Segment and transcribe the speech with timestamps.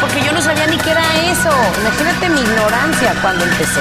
[0.00, 1.50] porque yo no sabía ni qué era eso.
[1.80, 3.80] Imagínate mi ignorancia cuando empecé.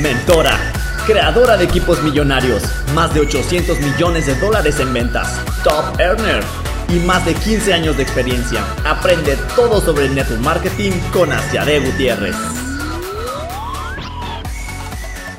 [0.00, 0.58] Mentora,
[1.06, 2.62] creadora de equipos millonarios,
[2.94, 6.42] más de 800 millones de dólares en ventas, top earner
[6.88, 8.64] y más de 15 años de experiencia.
[8.84, 12.36] Aprende todo sobre network marketing con Asiade Gutiérrez.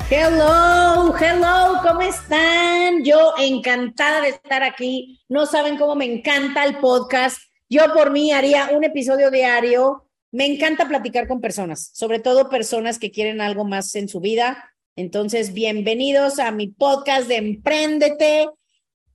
[0.10, 3.04] Hello, hello, ¿cómo están?
[3.04, 5.20] Yo encantada de estar aquí.
[5.28, 7.47] No saben cómo me encanta el podcast.
[7.70, 13.00] Yo por mí haría un episodio diario me encanta platicar con personas, sobre todo personas
[13.00, 14.72] que quieren algo más en su vida.
[14.96, 18.48] Entonces, bienvenidos a mi podcast de Emprendete.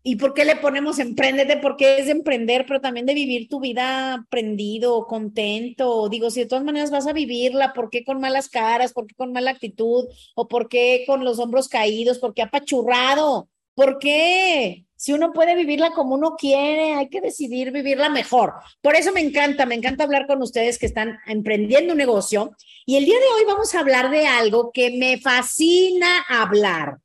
[0.03, 1.59] ¿Y por qué le ponemos Emprendete?
[1.59, 6.09] Porque es de emprender, pero también de vivir tu vida prendido, contento.
[6.09, 8.93] Digo, si de todas maneras vas a vivirla, ¿por qué con malas caras?
[8.93, 10.07] ¿Por qué con mala actitud?
[10.35, 12.19] ¿O por qué con los hombros caídos?
[12.19, 13.49] ¿Por qué apachurrado?
[13.75, 14.87] ¿Por qué?
[14.97, 18.55] Si uno puede vivirla como uno quiere, hay que decidir vivirla mejor.
[18.81, 22.55] Por eso me encanta, me encanta hablar con ustedes que están emprendiendo un negocio.
[22.87, 26.99] Y el día de hoy vamos a hablar de algo que me fascina hablar.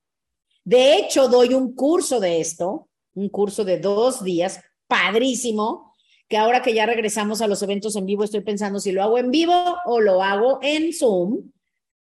[0.64, 5.94] De hecho, doy un curso de esto, un curso de dos días, padrísimo,
[6.28, 9.18] que ahora que ya regresamos a los eventos en vivo, estoy pensando si lo hago
[9.18, 11.50] en vivo o lo hago en Zoom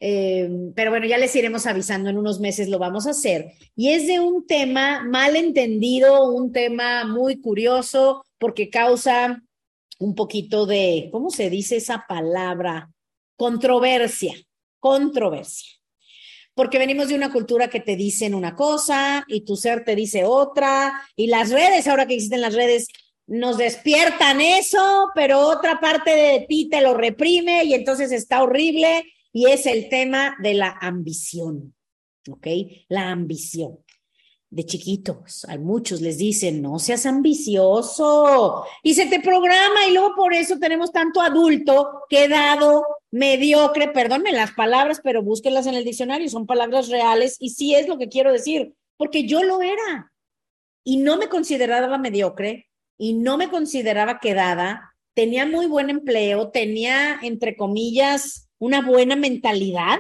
[0.04, 3.52] eh, pero bueno, ya les iremos avisando en unos meses, lo vamos a hacer.
[3.76, 9.44] Y es de un tema mal entendido, un tema muy curioso, porque causa
[10.00, 12.90] un poquito de, ¿cómo se dice esa palabra?
[13.36, 14.34] Controversia,
[14.80, 15.70] controversia.
[16.56, 20.26] Porque venimos de una cultura que te dicen una cosa y tu ser te dice
[20.26, 22.88] otra, y las redes, ahora que existen las redes,
[23.28, 29.06] nos despiertan eso, pero otra parte de ti te lo reprime y entonces está horrible
[29.34, 31.74] y es el tema de la ambición,
[32.30, 32.48] ¿ok?
[32.90, 33.80] La ambición.
[34.50, 40.14] De chiquitos, a muchos les dicen, no seas ambicioso, y se te programa y luego
[40.14, 46.28] por eso tenemos tanto adulto quedado mediocre, perdónme las palabras, pero búsquenlas en el diccionario,
[46.28, 50.12] son palabras reales y sí es lo que quiero decir, porque yo lo era
[50.84, 57.20] y no me consideraba mediocre y no me consideraba quedada, tenía muy buen empleo, tenía,
[57.22, 60.00] entre comillas, una buena mentalidad,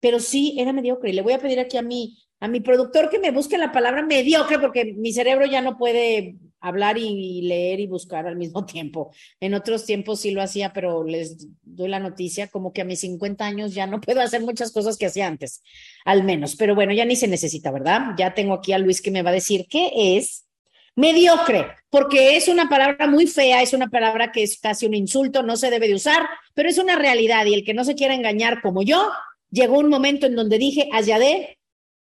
[0.00, 1.10] pero sí era mediocre.
[1.10, 3.72] Y le voy a pedir aquí a mi, a mi productor que me busque la
[3.72, 8.66] palabra mediocre porque mi cerebro ya no puede hablar y, leer y buscar al mismo
[8.66, 9.12] tiempo.
[9.40, 13.00] En otros tiempos sí lo hacía, pero les doy la noticia, como que a mis
[13.00, 15.62] 50 años ya no puedo hacer muchas cosas que hacía antes,
[16.04, 16.54] al menos.
[16.54, 18.14] Pero bueno, ya ni se necesita, ¿verdad?
[18.18, 20.46] Ya tengo aquí a Luis que me va a decir qué es
[20.94, 25.42] Mediocre, porque es una palabra muy fea, es una palabra que es casi un insulto,
[25.42, 28.14] no se debe de usar, pero es una realidad y el que no se quiera
[28.14, 29.10] engañar como yo,
[29.50, 31.58] llegó un momento en donde dije, Ayade,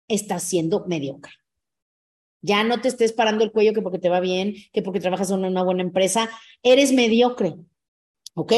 [0.08, 1.32] estás siendo mediocre.
[2.42, 5.30] Ya no te estés parando el cuello que porque te va bien, que porque trabajas
[5.30, 6.28] en una buena empresa,
[6.62, 7.54] eres mediocre.
[8.34, 8.52] ¿Ok?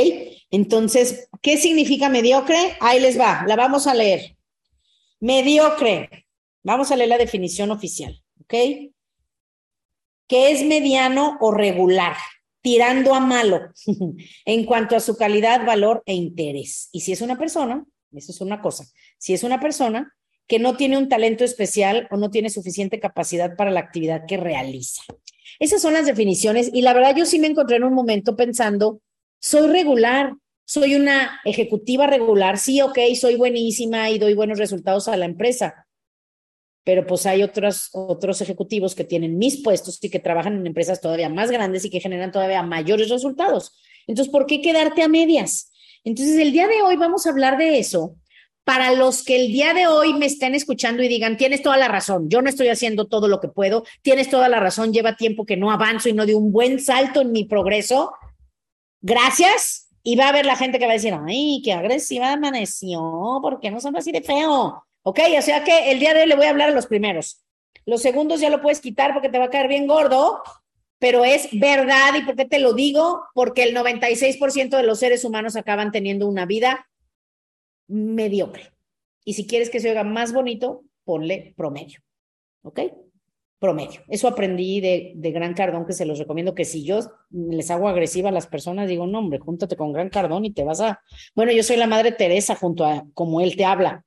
[0.51, 2.77] Entonces, ¿qué significa mediocre?
[2.81, 4.37] Ahí les va, la vamos a leer.
[5.21, 6.27] Mediocre.
[6.63, 8.23] Vamos a leer la definición oficial.
[8.41, 8.55] ¿Ok?
[10.29, 12.17] Que es mediano o regular,
[12.63, 13.61] tirando a malo
[14.45, 16.89] en cuanto a su calidad, valor e interés.
[16.93, 18.85] Y si es una persona, eso es una cosa,
[19.19, 20.13] si es una persona
[20.49, 24.37] que no tiene un talento especial o no tiene suficiente capacidad para la actividad que
[24.37, 25.03] realiza.
[25.59, 29.01] Esas son las definiciones y la verdad yo sí me encontré en un momento pensando,
[29.41, 30.35] soy regular,
[30.65, 35.86] soy una ejecutiva regular, sí, ok, soy buenísima y doy buenos resultados a la empresa,
[36.87, 41.01] pero pues hay otros, otros ejecutivos que tienen mis puestos y que trabajan en empresas
[41.01, 43.77] todavía más grandes y que generan todavía mayores resultados.
[44.07, 45.73] Entonces, ¿por qué quedarte a medias?
[46.05, 48.15] Entonces, el día de hoy vamos a hablar de eso.
[48.63, 51.89] Para los que el día de hoy me estén escuchando y digan, tienes toda la
[51.89, 55.45] razón, yo no estoy haciendo todo lo que puedo, tienes toda la razón, lleva tiempo
[55.45, 58.13] que no avanzo y no de un buen salto en mi progreso,
[59.01, 59.89] gracias.
[60.05, 63.59] Y va a haber la gente que va a decir, ay, qué agresiva amaneció, ¿por
[63.59, 64.85] qué no son así de feo?
[65.09, 65.21] ¿Ok?
[65.39, 67.45] O sea que el día de hoy le voy a hablar a los primeros.
[67.85, 70.43] Los segundos ya lo puedes quitar porque te va a caer bien gordo,
[70.99, 72.13] pero es verdad.
[72.19, 73.23] ¿Y por qué te lo digo?
[73.33, 76.89] Porque el 96% de los seres humanos acaban teniendo una vida
[77.87, 78.73] mediocre.
[79.25, 82.01] Y si quieres que se oiga más bonito, ponle promedio.
[82.63, 82.81] ¿Ok?
[83.59, 84.03] promedio.
[84.09, 87.01] Eso aprendí de, Gran Cardón, que se los recomiendo, que si yo
[87.31, 90.65] les hago agresiva a las personas, digo, no, hombre, júntate con Gran Cardón y te
[90.65, 91.01] vas a...
[91.35, 94.05] Bueno, yo soy la Madre Teresa junto a como él te habla,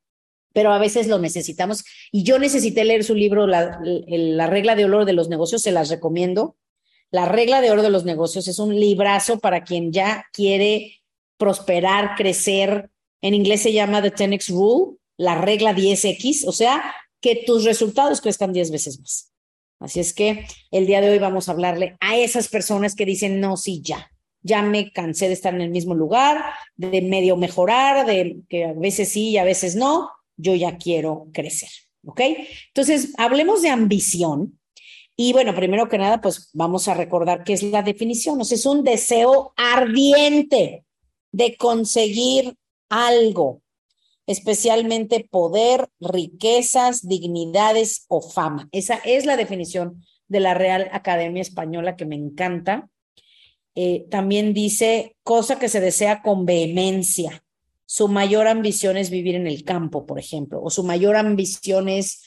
[0.53, 1.83] pero a veces lo necesitamos.
[2.11, 5.71] Y yo necesité leer su libro, La, la regla de oro de los negocios, se
[5.71, 6.57] las recomiendo.
[7.11, 11.01] La regla de oro de los negocios es un librazo para quien ya quiere
[11.37, 12.89] prosperar, crecer.
[13.21, 18.21] En inglés se llama The 10X Rule, la regla 10X, o sea, que tus resultados
[18.21, 19.33] crezcan 10 veces más.
[19.79, 23.39] Así es que el día de hoy vamos a hablarle a esas personas que dicen,
[23.39, 24.11] no, sí, ya,
[24.41, 26.43] ya me cansé de estar en el mismo lugar,
[26.75, 30.09] de medio mejorar, de que a veces sí y a veces no,
[30.39, 31.69] yo ya quiero crecer,
[32.05, 32.21] ¿ok?
[32.67, 34.59] Entonces, hablemos de ambición.
[35.15, 38.39] Y bueno, primero que nada, pues vamos a recordar qué es la definición.
[38.39, 40.85] Es un deseo ardiente
[41.33, 42.55] de conseguir
[42.89, 43.61] algo,
[44.27, 48.69] especialmente poder, riquezas, dignidades o fama.
[48.71, 52.89] Esa es la definición de la Real Academia Española que me encanta.
[53.75, 57.43] Eh, también dice cosa que se desea con vehemencia.
[57.91, 62.21] Su mayor ambición es vivir en el campo, por ejemplo, o su mayor ambición es,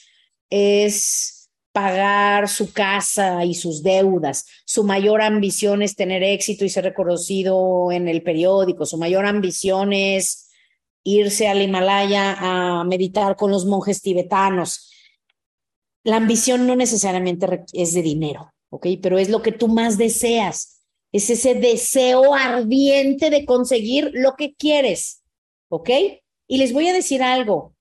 [0.50, 4.44] es pagar su casa y sus deudas.
[4.64, 8.86] Su mayor ambición es tener éxito y ser reconocido en el periódico.
[8.86, 10.50] Su mayor ambición es
[11.04, 14.90] irse al Himalaya a meditar con los monjes tibetanos.
[16.02, 18.88] La ambición no necesariamente es de dinero, ¿ok?
[19.00, 20.82] Pero es lo que tú más deseas.
[21.12, 25.21] Es ese deseo ardiente de conseguir lo que quieres,
[25.72, 25.90] ¿ok?
[26.48, 27.74] Y les voy a decir algo.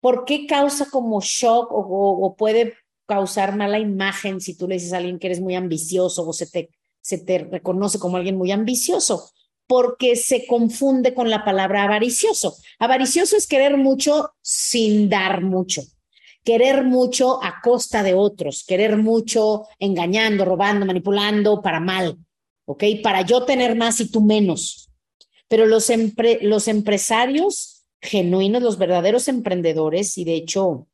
[0.00, 2.74] ¿Por qué causa como shock o, puede
[3.06, 6.46] causar mala imagen si tú le dices a alguien que eres muy ambicioso o se
[6.46, 6.70] te,
[7.02, 9.30] se te reconoce como alguien muy ambicioso?
[9.66, 12.54] porque se confunde con la palabra avaricioso.
[12.78, 15.80] Avaricioso es querer mucho sin dar mucho,
[16.44, 22.18] querer mucho a costa de otros, querer mucho engañando, robando, manipulando para mal,
[22.66, 22.84] ¿ok?
[23.02, 24.90] Para yo tener más y tú menos.
[25.54, 25.88] Pero los,
[26.68, 30.88] empresarios genuinos, los verdaderos emprendedores, y de hecho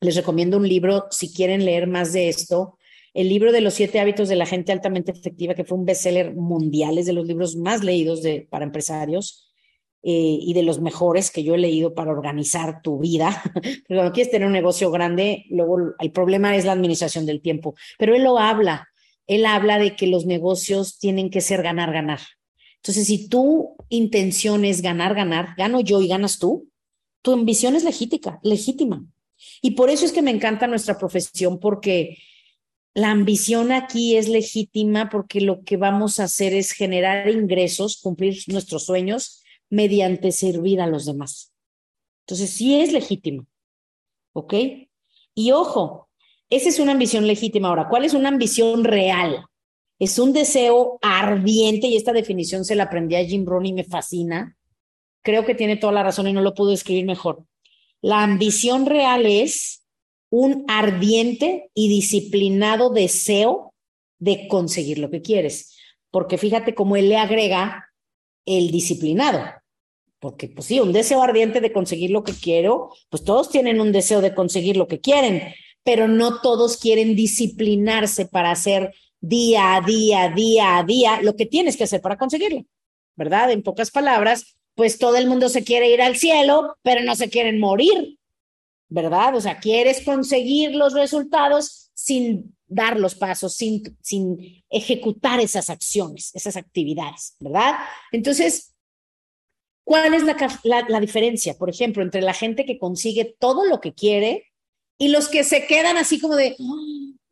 [0.00, 2.76] les recomiendo un libro si quieren leer más de esto,
[3.14, 6.34] el libro de los siete hábitos de la gente altamente efectiva, que fue un bestseller
[6.34, 9.48] mundial, es de los libros más leídos para empresarios
[10.02, 13.40] eh, y de los mejores que yo he leído para organizar tu vida.
[13.54, 17.76] Pero cuando quieres tener un negocio grande, luego el problema es la administración del tiempo.
[17.96, 18.88] Pero él lo habla.
[19.28, 22.18] Él habla de que los negocios tienen que ser ganar, ganar.
[22.82, 26.70] Entonces, si tu intención es ganar, ganar, gano yo y ganas tú,
[27.22, 29.04] tu ambición es legítima, legítima.
[29.60, 32.18] Y por eso es que me encanta nuestra profesión, porque
[32.94, 38.42] la ambición aquí es legítima porque lo que vamos a hacer es generar ingresos, cumplir
[38.48, 41.52] nuestros sueños mediante servir a los demás.
[42.26, 43.44] Entonces, sí es legítima.
[44.32, 44.54] ¿Ok?
[45.34, 46.08] Y ojo,
[46.48, 47.68] esa es una ambición legítima.
[47.68, 49.44] Ahora, ¿cuál es una ambición real?
[50.00, 53.84] Es un deseo ardiente y esta definición se la aprendí a Jim Rohn y me
[53.84, 54.56] fascina.
[55.22, 57.44] Creo que tiene toda la razón y no lo puedo escribir mejor.
[58.00, 59.84] La ambición real es
[60.30, 63.74] un ardiente y disciplinado deseo
[64.18, 65.76] de conseguir lo que quieres.
[66.10, 67.90] Porque fíjate cómo él le agrega
[68.46, 69.44] el disciplinado.
[70.18, 73.92] Porque, pues sí, un deseo ardiente de conseguir lo que quiero, pues todos tienen un
[73.92, 79.80] deseo de conseguir lo que quieren, pero no todos quieren disciplinarse para hacer día a
[79.80, 82.64] día, día a día, lo que tienes que hacer para conseguirlo,
[83.16, 83.50] ¿verdad?
[83.50, 87.28] En pocas palabras, pues todo el mundo se quiere ir al cielo, pero no se
[87.28, 88.18] quieren morir.
[88.90, 89.36] ¿verdad?
[89.36, 96.34] O sea, quieres conseguir los resultados sin dar los pasos, sin, sin ejecutar esas acciones,
[96.34, 97.76] esas actividades, ¿verdad?
[98.10, 98.74] Entonces,
[99.84, 103.94] ¿cuál es la, la, diferencia, por ejemplo, entre la gente que consigue todo lo que
[103.94, 104.46] quiere
[104.98, 106.56] y los que se quedan así como de,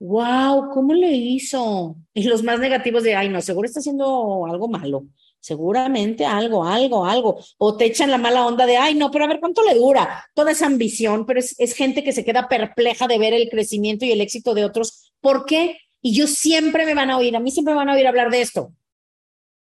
[0.01, 1.97] wow, ¿cómo le hizo?
[2.15, 5.07] Y los más negativos de, ay, no, seguro está haciendo algo malo.
[5.41, 7.39] Seguramente algo, algo, algo.
[7.59, 10.25] O te echan la mala onda de, ay, no, pero a ver cuánto le dura
[10.35, 14.05] toda esa ambición, pero es, es gente que se queda perpleja de ver el crecimiento
[14.05, 15.13] y el éxito de otros.
[15.21, 15.79] ¿Por qué?
[16.03, 18.31] Y yo siempre me van a oír, a mí siempre me van a oír hablar
[18.31, 18.73] de esto.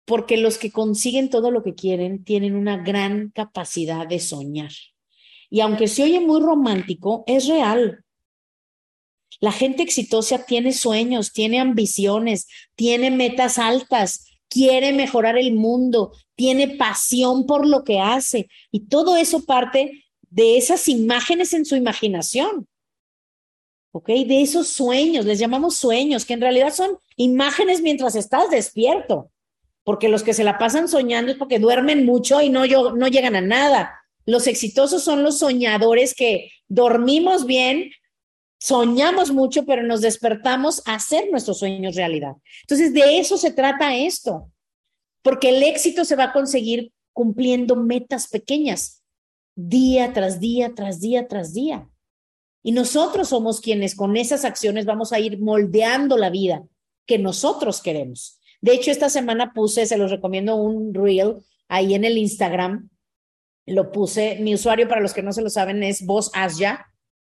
[0.04, 4.70] Porque los que consiguen todo lo que quieren tienen una gran capacidad de soñar.
[5.50, 8.04] Y aunque se oye muy romántico, es real.
[9.40, 16.68] La gente exitosa tiene sueños, tiene ambiciones, tiene metas altas, quiere mejorar el mundo, tiene
[16.76, 22.66] pasión por lo que hace y todo eso parte de esas imágenes en su imaginación.
[23.92, 24.08] ¿Ok?
[24.08, 29.30] De esos sueños, les llamamos sueños, que en realidad son imágenes mientras estás despierto,
[29.82, 33.34] porque los que se la pasan soñando es porque duermen mucho y no, no llegan
[33.34, 33.98] a nada.
[34.26, 37.90] Los exitosos son los soñadores que dormimos bien,
[38.58, 42.32] Soñamos mucho, pero nos despertamos a hacer nuestros sueños realidad.
[42.62, 44.50] Entonces, de eso se trata esto,
[45.22, 49.02] porque el éxito se va a conseguir cumpliendo metas pequeñas,
[49.54, 51.88] día tras día, tras día, tras día.
[52.62, 56.64] Y nosotros somos quienes con esas acciones vamos a ir moldeando la vida
[57.06, 58.40] que nosotros queremos.
[58.60, 61.36] De hecho, esta semana puse, se los recomiendo un reel
[61.68, 62.90] ahí en el Instagram.
[63.66, 66.86] Lo puse, mi usuario para los que no se lo saben es Voz Asya.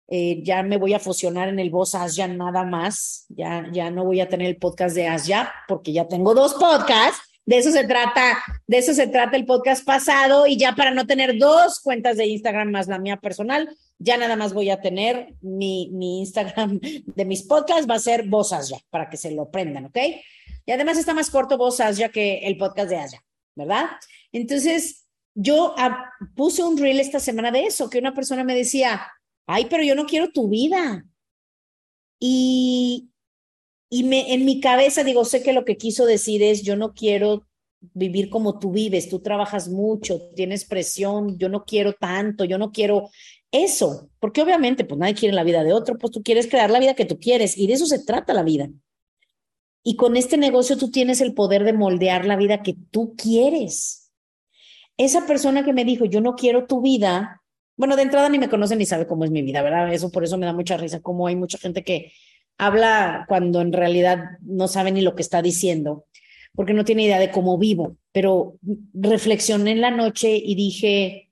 [0.07, 3.25] Eh, ya me voy a fusionar en el Voz Asya nada más.
[3.29, 7.21] Ya, ya no voy a tener el podcast de Asya porque ya tengo dos podcasts.
[7.45, 11.05] De eso se trata, de eso se trata el podcast pasado y ya para no
[11.05, 13.69] tener dos cuentas de Instagram más la mía personal,
[13.99, 18.29] ya nada más voy a tener mi, mi Instagram de mis podcasts, va a ser
[18.29, 19.97] Voz Asya, para que se lo prendan, ¿ok?
[20.65, 23.23] Y además está más corto Voz Asya que el podcast de Asya,
[23.55, 23.87] ¿verdad?
[24.31, 25.05] Entonces,
[25.35, 29.01] yo ah, puse un reel esta semana de eso, que una persona me decía,
[29.47, 31.05] ay, pero yo no quiero tu vida.
[32.19, 33.09] Y,
[33.89, 36.93] y me, en mi cabeza digo, sé que lo que quiso decir es, yo no
[36.93, 37.47] quiero
[37.93, 42.71] vivir como tú vives, tú trabajas mucho, tienes presión, yo no quiero tanto, yo no
[42.71, 43.09] quiero
[43.51, 46.79] eso, porque obviamente pues nadie quiere la vida de otro, pues tú quieres crear la
[46.79, 48.69] vida que tú quieres y de eso se trata la vida.
[49.83, 54.11] Y con este negocio tú tienes el poder de moldear la vida que tú quieres.
[54.97, 57.42] Esa persona que me dijo, yo no quiero tu vida,
[57.75, 59.93] bueno, de entrada ni me conoce ni sabe cómo es mi vida, ¿verdad?
[59.93, 62.13] Eso por eso me da mucha risa, como hay mucha gente que
[62.57, 66.05] habla cuando en realidad no sabe ni lo que está diciendo,
[66.53, 67.97] porque no tiene idea de cómo vivo.
[68.11, 68.55] Pero
[68.93, 71.31] reflexioné en la noche y dije,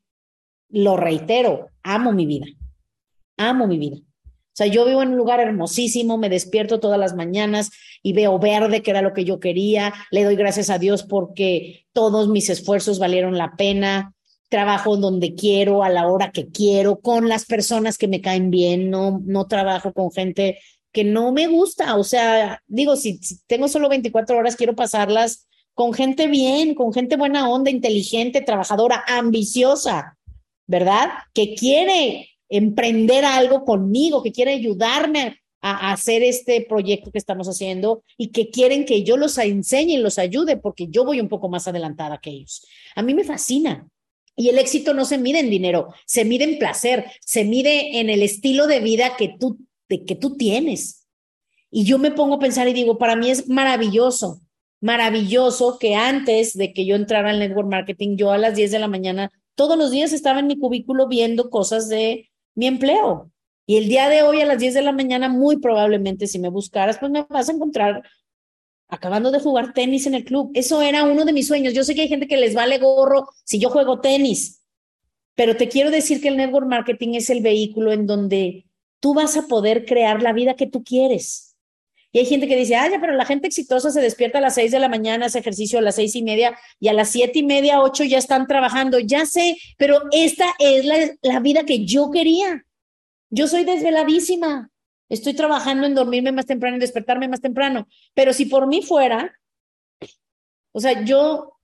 [0.70, 2.48] lo reitero, amo mi vida,
[3.38, 3.98] amo mi vida.
[3.98, 7.72] O sea, yo vivo en un lugar hermosísimo, me despierto todas las mañanas
[8.04, 9.94] y veo verde, que era lo que yo quería.
[10.12, 14.14] Le doy gracias a Dios porque todos mis esfuerzos valieron la pena.
[14.52, 18.92] Trabajo donde quiero, a la hora que quiero, con las personas que me caen bien.
[18.92, 20.60] No, no trabajo con gente
[20.92, 21.96] que no me gusta.
[21.96, 27.16] O sea, digo, si, tengo solo 24 horas, quiero pasarlas con gente bien, con gente
[27.16, 30.18] buena onda, inteligente, trabajadora, ambiciosa.
[30.72, 31.10] ¿verdad?
[31.34, 38.04] Que quiere emprender algo conmigo, que quiere ayudarme a, hacer este proyecto que estamos haciendo
[38.18, 41.50] y que quieren que yo los enseñe y los ayude porque yo voy un poco
[41.50, 42.66] más adelantada que ellos.
[42.96, 43.86] A mí me fascina.
[44.42, 48.10] Y el éxito no se mide en dinero, se mide en placer, se mide en
[48.10, 51.06] el estilo de vida que tú, que tú tienes.
[51.70, 54.42] Y yo me pongo a pensar y digo, para mí es maravilloso,
[54.80, 58.80] maravilloso que antes de que yo entrara al network marketing, yo a las 10 de
[58.80, 63.32] la mañana todos los días estaba en mi cubículo viendo cosas de mi empleo.
[63.68, 66.50] Y el día de hoy a las 10 de la mañana, muy probablemente si me
[66.50, 68.02] buscaras, pues me vas a encontrar
[68.92, 70.52] acabando de jugar tenis en el club.
[70.54, 71.74] Eso era uno de mis sueños.
[71.74, 74.62] Yo sé que hay gente que les vale gorro si yo juego tenis,
[75.34, 78.66] pero te quiero decir que el network marketing es el vehículo en donde
[79.00, 81.56] tú vas a poder crear la vida que tú quieres.
[82.12, 84.72] Y hay gente que dice, ay, pero la gente exitosa se despierta a las seis
[84.72, 87.44] de la mañana, hace ejercicio a las seis y media y a las siete y
[87.44, 89.00] media, ocho ya están trabajando.
[89.00, 92.66] Ya sé, pero esta es la, la vida que yo quería.
[93.30, 94.70] Yo soy desveladísima.
[95.12, 97.86] Estoy trabajando en dormirme más temprano, en despertarme más temprano.
[98.14, 99.38] Pero si por mí fuera,
[100.72, 101.58] o sea, yo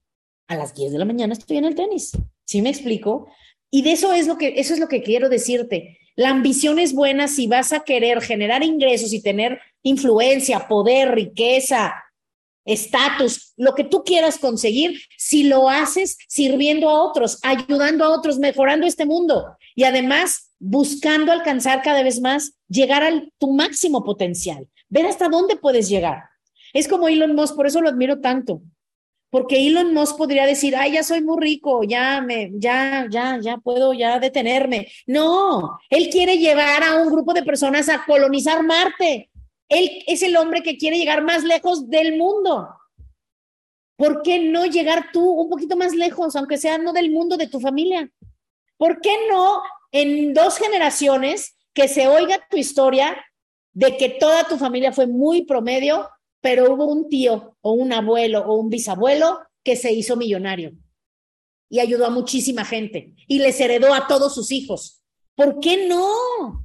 [0.48, 2.12] a las diez de la mañana estoy en el tenis.
[2.44, 3.26] ¿Sí me explico?
[3.70, 5.98] Y de eso es lo que, eso es lo que quiero decirte.
[6.14, 11.94] La ambición es buena si vas a querer generar ingresos y tener influencia, poder, riqueza,
[12.68, 18.38] estatus, lo que tú quieras conseguir, si lo haces sirviendo a otros, ayudando a otros,
[18.38, 24.68] mejorando este mundo y además buscando alcanzar cada vez más, llegar a tu máximo potencial,
[24.88, 26.24] ver hasta dónde puedes llegar.
[26.72, 28.62] Es como Elon Musk, por eso lo admiro tanto
[29.30, 33.58] porque Elon Musk podría decir, ay, ya soy muy rico, ya me, ya, ya, ya
[33.58, 34.88] puedo ya detenerme.
[35.06, 39.30] No, él quiere llevar a un grupo de personas a colonizar Marte.
[39.68, 42.68] Él es el hombre que quiere llegar más lejos del mundo.
[43.96, 47.48] ¿Por qué no llegar tú un poquito más lejos, aunque sea no del mundo de
[47.48, 48.10] tu familia?
[48.76, 49.60] ¿Por qué no
[49.90, 53.16] en dos generaciones que se oiga tu historia
[53.72, 56.08] de que toda tu familia fue muy promedio
[56.40, 60.72] pero hubo un tío o un abuelo o un bisabuelo que se hizo millonario
[61.68, 65.02] y ayudó a muchísima gente y les heredó a todos sus hijos.
[65.34, 66.64] ¿Por qué no?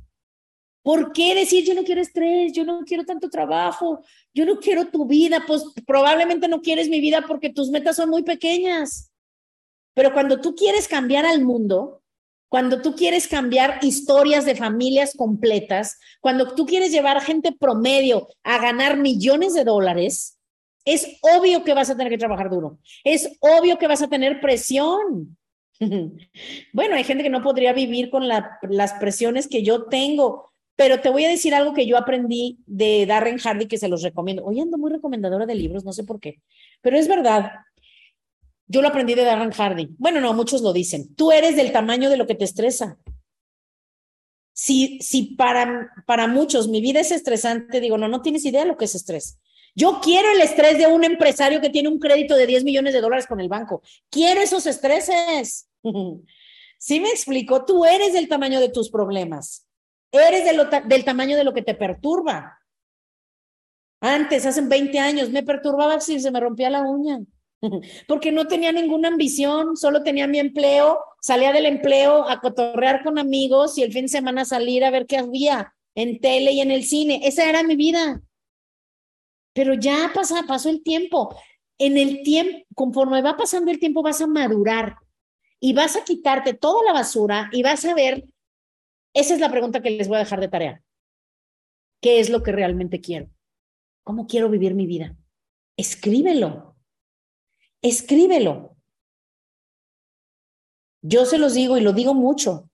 [0.84, 4.88] ¿Por qué decir yo no quiero estrés, yo no quiero tanto trabajo, yo no quiero
[4.88, 5.46] tu vida?
[5.48, 9.12] Pues probablemente no quieres mi vida porque tus metas son muy pequeñas.
[9.94, 12.02] Pero cuando tú quieres cambiar al mundo,
[12.50, 18.60] cuando tú quieres cambiar historias de familias completas, cuando tú quieres llevar gente promedio a
[18.60, 20.38] ganar millones de dólares,
[20.86, 22.78] es obvio que vas a tener que trabajar duro.
[23.06, 25.38] Es obvio que vas a tener presión.
[26.74, 31.10] bueno, hay gente que no podría vivir con las presiones que yo tengo Pero te
[31.10, 34.44] voy a decir algo que yo aprendí de Darren Hardy que se los recomiendo.
[34.44, 36.42] Hoy ando muy recomendadora de libros, no sé por qué,
[36.82, 37.51] pero es verdad.
[38.68, 39.89] Yo lo aprendí de Darren Hardy.
[39.98, 41.13] Bueno, no, muchos lo dicen.
[41.15, 42.98] Tú eres del tamaño de lo que te estresa.
[44.53, 48.68] Si, si para, para muchos mi vida es estresante, digo, no, no tienes idea de
[48.68, 49.38] lo que es estrés.
[49.75, 53.01] Yo quiero el estrés de un empresario que tiene un crédito de 10 millones de
[53.01, 53.82] dólares con el banco.
[54.10, 55.68] Quiero esos estreses.
[56.77, 57.65] ¿Sí me explico?
[57.65, 59.68] Tú eres del tamaño de tus problemas.
[60.13, 60.46] Eres
[60.86, 62.60] del tamaño de lo que te perturba.
[64.00, 67.20] Antes, hace 20 años, me perturbaba si se me rompía la uña,
[68.08, 73.17] porque no tenía ninguna ambición, solo tenía mi empleo, salía del empleo a cotorrear con
[73.17, 76.70] amigos y el fin de semana salir a ver qué había en tele y en
[76.70, 77.22] el cine.
[77.24, 78.22] Esa era mi vida.
[79.53, 81.36] Pero ya pasa, pasó el tiempo.
[81.79, 84.98] En el tiempo, conforme va pasando el tiempo, vas a madurar
[85.60, 88.25] y vas a quitarte toda la basura y vas a ver
[89.13, 90.84] esa es la pregunta que les voy a dejar de tarea.
[92.01, 93.29] ¿Qué es lo que realmente quiero?
[94.03, 95.15] ¿Cómo quiero vivir mi vida?
[95.77, 96.75] Escríbelo.
[97.82, 98.75] Escríbelo.
[101.01, 102.70] Yo se los digo y lo digo mucho.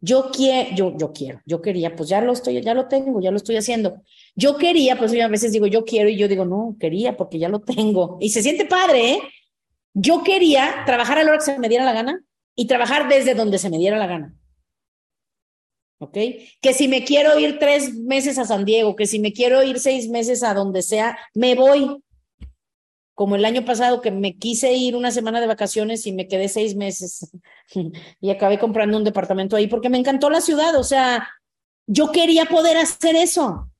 [0.00, 3.30] Yo quiero, yo, yo quiero, yo quería, pues ya lo estoy, ya lo tengo, ya
[3.30, 4.02] lo estoy haciendo.
[4.34, 7.38] Yo quería, pues yo a veces digo yo quiero y yo digo no, quería porque
[7.38, 8.18] ya lo tengo.
[8.20, 9.18] Y se siente padre, ¿eh?
[9.94, 12.22] Yo quería trabajar a la hora que se me diera la gana
[12.54, 14.34] y trabajar desde donde se me diera la gana.
[16.04, 16.18] ¿Ok?
[16.60, 19.78] Que si me quiero ir tres meses a San Diego, que si me quiero ir
[19.78, 22.02] seis meses a donde sea, me voy.
[23.14, 26.48] Como el año pasado que me quise ir una semana de vacaciones y me quedé
[26.48, 27.30] seis meses
[28.20, 31.28] y acabé comprando un departamento ahí porque me encantó la ciudad, o sea,
[31.86, 33.70] yo quería poder hacer eso.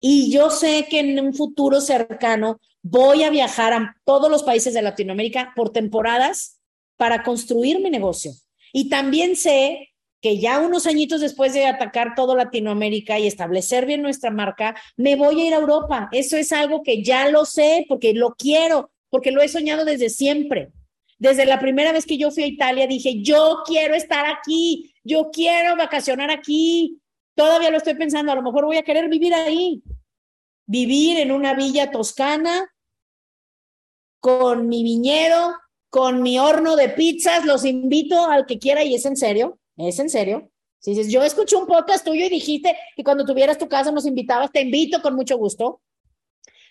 [0.00, 4.74] Y yo sé que en un futuro cercano voy a viajar a todos los países
[4.74, 6.60] de Latinoamérica por temporadas
[6.96, 8.32] para construir mi negocio.
[8.72, 9.91] Y también sé
[10.22, 15.16] que ya unos añitos después de atacar todo Latinoamérica y establecer bien nuestra marca, me
[15.16, 16.08] voy a ir a Europa.
[16.12, 20.10] Eso es algo que ya lo sé porque lo quiero, porque lo he soñado desde
[20.10, 20.70] siempre.
[21.18, 25.30] Desde la primera vez que yo fui a Italia dije, yo quiero estar aquí, yo
[25.32, 27.00] quiero vacacionar aquí.
[27.34, 29.82] Todavía lo estoy pensando, a lo mejor voy a querer vivir ahí.
[30.66, 32.72] Vivir en una villa toscana
[34.20, 35.56] con mi viñedo,
[35.90, 39.98] con mi horno de pizzas, los invito al que quiera y es en serio ¿Es
[39.98, 40.50] en serio?
[40.78, 44.04] Si dices, yo escuché un podcast tuyo y dijiste que cuando tuvieras tu casa nos
[44.04, 45.80] invitabas, te invito con mucho gusto.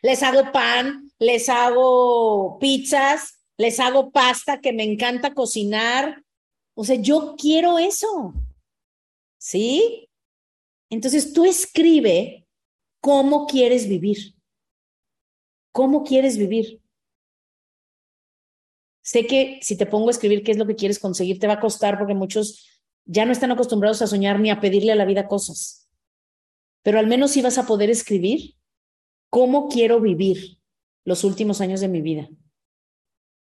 [0.01, 6.23] Les hago pan, les hago pizzas, les hago pasta, que me encanta cocinar.
[6.73, 8.33] O sea, yo quiero eso.
[9.37, 10.09] ¿Sí?
[10.89, 12.45] Entonces tú escribe
[12.99, 14.35] cómo quieres vivir.
[15.71, 16.81] ¿Cómo quieres vivir?
[19.01, 21.53] Sé que si te pongo a escribir qué es lo que quieres conseguir, te va
[21.53, 25.05] a costar porque muchos ya no están acostumbrados a soñar ni a pedirle a la
[25.05, 25.89] vida cosas.
[26.83, 28.55] Pero al menos sí vas a poder escribir
[29.29, 30.57] cómo quiero vivir
[31.05, 32.29] los últimos años de mi vida.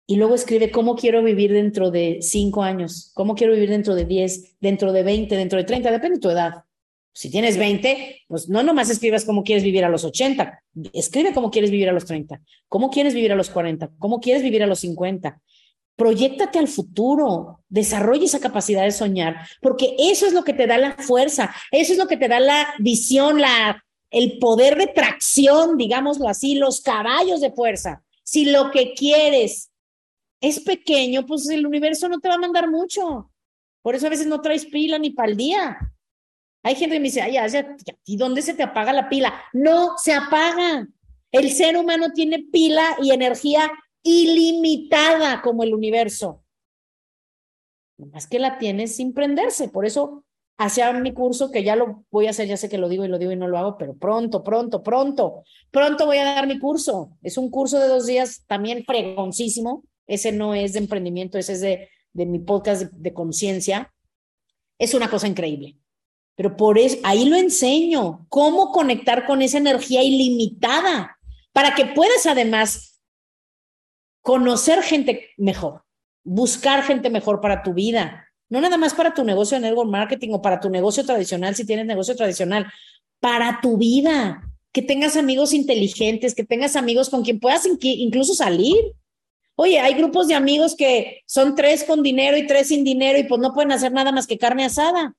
[0.06, 4.04] Y luego escribe cómo quiero vivir dentro de cinco años, cómo quiero vivir dentro de
[4.04, 6.64] 10, dentro de 20, dentro de 30, depende de tu edad.
[7.12, 11.50] Si tienes 20, pues no nomás escribas cómo quieres vivir a los 80, escribe cómo
[11.50, 14.66] quieres vivir a los 30, cómo quieres vivir a los 40, cómo quieres vivir a
[14.66, 15.40] los 50,
[16.00, 20.78] Proyéctate al futuro, desarrolla esa capacidad de soñar, porque eso es lo que te da
[20.78, 25.76] la fuerza, eso es lo que te da la visión, la, el poder de tracción,
[25.76, 28.02] digámoslo así, los caballos de fuerza.
[28.22, 29.70] Si lo que quieres
[30.40, 33.30] es pequeño, pues el universo no te va a mandar mucho.
[33.82, 35.76] Por eso a veces no traes pila ni para el día.
[36.62, 39.34] Hay gente que me dice, ay, ya, ¿y dónde se te apaga la pila?
[39.52, 40.88] No se apaga.
[41.30, 43.70] El ser humano tiene pila y energía
[44.02, 46.44] ilimitada como el universo.
[47.98, 49.68] Más que la tienes sin prenderse.
[49.68, 50.24] Por eso
[50.56, 53.08] hacía mi curso, que ya lo voy a hacer, ya sé que lo digo y
[53.08, 56.58] lo digo y no lo hago, pero pronto, pronto, pronto, pronto voy a dar mi
[56.58, 57.16] curso.
[57.22, 59.84] Es un curso de dos días también fregoncísimo.
[60.06, 63.92] Ese no es de emprendimiento, ese es de, de mi podcast de, de conciencia.
[64.78, 65.76] Es una cosa increíble.
[66.36, 71.18] Pero por eso, ahí lo enseño, cómo conectar con esa energía ilimitada,
[71.52, 72.89] para que puedas además
[74.22, 75.82] conocer gente mejor,
[76.24, 80.30] buscar gente mejor para tu vida, no nada más para tu negocio de network marketing
[80.32, 82.66] o para tu negocio tradicional, si tienes negocio tradicional,
[83.20, 88.76] para tu vida, que tengas amigos inteligentes, que tengas amigos con quien puedas incluso salir.
[89.56, 93.24] Oye, hay grupos de amigos que son tres con dinero y tres sin dinero y
[93.24, 95.14] pues no pueden hacer nada más que carne asada.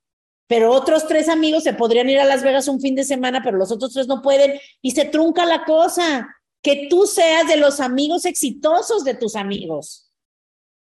[0.48, 3.58] Pero otros tres amigos se podrían ir a Las Vegas un fin de semana, pero
[3.58, 6.28] los otros tres no pueden y se trunca la cosa
[6.62, 10.12] que tú seas de los amigos exitosos de tus amigos.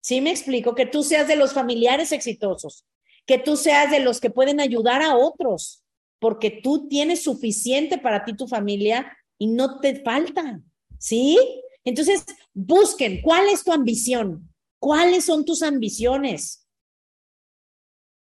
[0.02, 0.74] ¿Sí me explico?
[0.74, 2.86] Que tú seas de los familiares exitosos,
[3.26, 5.84] que tú seas de los que pueden ayudar a otros.
[6.20, 10.62] porque tú tienes suficiente para ti, tu familia, y no te falta,
[10.98, 11.38] ¿sí?
[11.84, 14.52] Entonces, busquen, ¿cuál es tu ambición?
[14.80, 16.68] ¿Cuáles son tus ambiciones?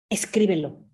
[0.09, 0.85] Escríbelo.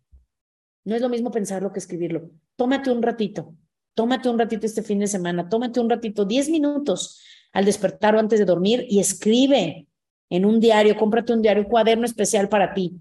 [0.86, 2.32] No es lo mismo pensarlo que escribirlo.
[2.56, 3.54] Tómate un ratito,
[3.94, 8.20] tómate un ratito este fin de semana, tómate un ratito, 10 minutos al despertar o
[8.20, 9.88] antes de dormir y escribe
[10.30, 12.98] en un diario, cómprate un diario, un cuaderno especial para ti.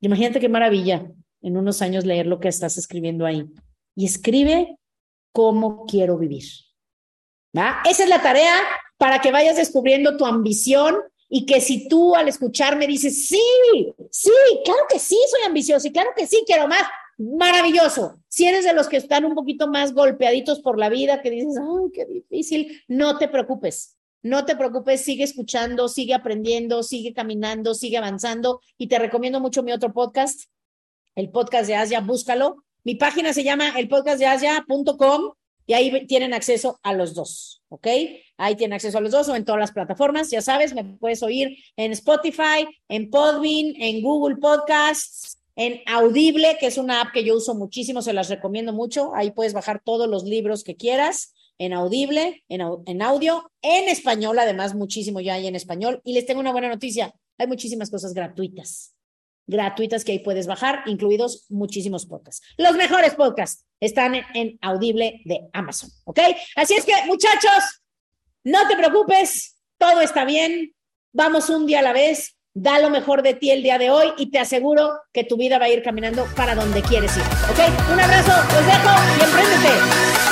[0.00, 1.06] Imagínate qué maravilla
[1.42, 3.44] en unos años leer lo que estás escribiendo ahí.
[3.94, 4.78] Y escribe
[5.32, 6.44] cómo quiero vivir.
[7.56, 7.82] ¿Va?
[7.88, 8.54] Esa es la tarea
[8.96, 10.96] para que vayas descubriendo tu ambición
[11.28, 13.42] y que si tú al escucharme dices, sí,
[14.10, 14.30] sí,
[14.64, 16.82] claro que sí, soy ambicioso y claro que sí, quiero más,
[17.18, 18.20] maravilloso.
[18.28, 21.56] Si eres de los que están un poquito más golpeaditos por la vida, que dices,
[21.58, 23.96] ay, qué difícil, no te preocupes.
[24.22, 28.60] No te preocupes, sigue escuchando, sigue aprendiendo, sigue caminando, sigue avanzando.
[28.78, 30.44] Y te recomiendo mucho mi otro podcast,
[31.14, 32.64] el podcast de Asia, búscalo.
[32.84, 35.32] Mi página se llama elpodcastdeasia.com
[35.66, 37.86] y ahí tienen acceso a los dos, ¿ok?
[38.36, 41.22] Ahí tienen acceso a los dos o en todas las plataformas, ya sabes, me puedes
[41.22, 47.24] oír en Spotify, en Podbean, en Google Podcasts, en Audible, que es una app que
[47.24, 49.14] yo uso muchísimo, se las recomiendo mucho.
[49.14, 54.38] Ahí puedes bajar todos los libros que quieras en Audible, en, en audio, en español,
[54.38, 56.00] además muchísimo ya hay en español.
[56.04, 58.94] Y les tengo una buena noticia, hay muchísimas cosas gratuitas
[59.46, 62.46] gratuitas que ahí puedes bajar, incluidos muchísimos podcasts.
[62.56, 66.20] Los mejores podcasts están en, Audible de Amazon, ¿ok?
[66.56, 67.82] Así es que, muchachos,
[68.44, 70.74] no te preocupes, todo está bien,
[71.12, 74.12] vamos un día a la vez, da lo mejor de ti el día de hoy
[74.16, 77.92] y te aseguro que tu vida va a ir caminando para donde quieres ir, ¿ok?
[77.92, 80.23] Un abrazo, los dejo y empréndete.